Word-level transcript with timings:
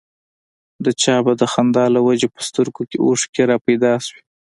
د 0.85 0.87
چا 1.01 1.15
به 1.25 1.31
د 1.41 1.43
خندا 1.53 1.85
له 1.95 1.99
وجې 2.07 2.27
په 2.35 2.41
سترګو 2.47 2.81
کې 2.89 2.97
اوښکې 3.05 3.43
را 3.51 3.57
پيدا 3.65 3.93
شوې. 4.05 4.21